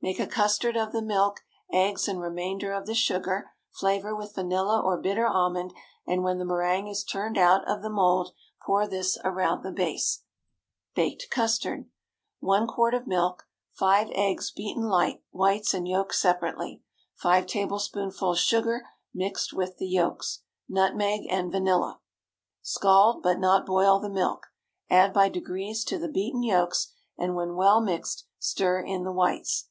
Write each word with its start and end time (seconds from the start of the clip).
Make 0.00 0.18
a 0.20 0.26
custard 0.26 0.76
of 0.76 0.90
the 0.90 1.02
milk, 1.02 1.40
eggs, 1.72 2.08
and 2.08 2.20
remainder 2.20 2.72
of 2.72 2.86
the 2.86 2.94
sugar, 2.94 3.50
flavor 3.70 4.14
with 4.14 4.34
vanilla 4.34 4.80
or 4.80 5.00
bitter 5.00 5.26
almond, 5.28 5.72
and 6.06 6.24
when 6.24 6.38
the 6.38 6.44
méringue 6.44 6.90
is 6.90 7.04
turned 7.04 7.38
out 7.38 7.68
of 7.70 7.82
the 7.82 7.90
mould, 7.90 8.32
pour 8.64 8.86
this 8.86 9.16
around 9.24 9.62
the 9.62 9.70
base. 9.72 10.24
BAKED 10.96 11.30
CUSTARD. 11.30 11.80
✠ 11.84 11.86
1 12.40 12.66
quart 12.66 12.94
of 12.94 13.06
milk. 13.08 13.46
5 13.74 14.08
eggs, 14.12 14.50
beaten 14.50 14.84
light—whites 14.84 15.72
and 15.72 15.86
yolks 15.86 16.20
separately. 16.20 16.82
5 17.16 17.46
tablespoonfuls 17.46 18.40
sugar, 18.40 18.84
mixed 19.14 19.52
with 19.52 19.78
the 19.78 19.88
yolks. 19.88 20.42
Nutmeg 20.68 21.26
and 21.30 21.50
vanilla. 21.50 22.00
Scald 22.60 23.22
but 23.22 23.38
not 23.38 23.66
boil 23.66 24.00
the 24.00 24.10
milk; 24.10 24.48
add 24.90 25.12
by 25.12 25.28
degrees 25.28 25.84
to 25.84 25.98
the 25.98 26.08
beaten 26.08 26.42
yolks, 26.42 26.92
and 27.16 27.36
when 27.36 27.54
well 27.54 27.80
mixed, 27.80 28.26
stir 28.40 28.80
in 28.80 29.04
the 29.04 29.12
whites. 29.12 29.68